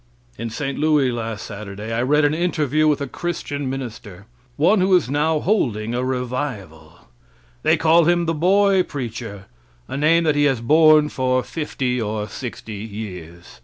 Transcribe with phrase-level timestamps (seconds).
[0.35, 0.79] In St.
[0.79, 4.25] Louis last Sunday I read an interview with a Christian minister
[4.57, 7.01] one who is now holding a revival.
[7.61, 9.45] They call him the boy preacher
[9.87, 13.59] a name that he has borne for fifty or sixty years.